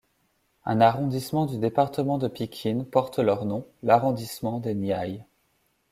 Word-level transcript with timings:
Un 0.65 0.81
arrondissement 0.81 1.45
du 1.45 1.59
département 1.59 2.17
de 2.17 2.27
Pikine 2.27 2.85
porte 2.87 3.19
leur 3.19 3.45
nom, 3.45 3.67
l'arrondissement 3.83 4.59
des 4.59 4.73
Niayes. 4.73 5.23